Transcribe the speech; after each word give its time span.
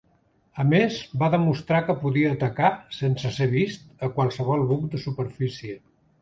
A 0.61 0.63
més, 0.69 0.95
va 1.23 1.27
demostrar 1.35 1.81
que 1.89 1.95
podia 2.05 2.31
atacar, 2.37 2.71
sense 3.01 3.31
ser 3.37 3.49
vist, 3.53 3.85
a 4.09 4.11
qualsevol 4.17 4.65
buc 4.73 4.89
de 4.95 5.05
superfície. 5.07 5.79